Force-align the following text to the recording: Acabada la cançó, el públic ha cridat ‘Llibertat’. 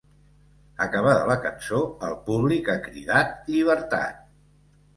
Acabada 0.85 1.27
la 1.31 1.35
cançó, 1.43 1.83
el 2.09 2.17
públic 2.31 2.73
ha 2.73 2.79
cridat 2.89 3.39
‘Llibertat’. 3.53 4.21